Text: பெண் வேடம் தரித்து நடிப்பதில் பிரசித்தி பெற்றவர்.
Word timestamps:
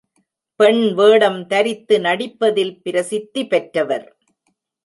பெண் 0.59 0.81
வேடம் 0.93 1.47
தரித்து 1.47 1.99
நடிப்பதில் 1.99 2.73
பிரசித்தி 2.81 3.47
பெற்றவர். 3.47 4.07